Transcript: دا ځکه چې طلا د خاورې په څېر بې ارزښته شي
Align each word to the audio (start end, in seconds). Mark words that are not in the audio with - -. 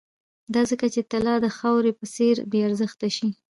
دا 0.53 0.61
ځکه 0.71 0.85
چې 0.93 1.01
طلا 1.11 1.35
د 1.41 1.47
خاورې 1.57 1.91
په 1.99 2.05
څېر 2.15 2.35
بې 2.51 2.59
ارزښته 2.67 3.07
شي 3.17 3.29